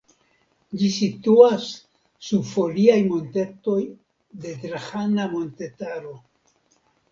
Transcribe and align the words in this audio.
Ĝi 0.81 0.87
situas 0.93 1.67
sub 2.29 2.47
foliaj 2.53 2.97
montetoj 3.13 3.77
de 4.47 4.57
Drahana 4.65 5.31
montetaro. 5.37 6.19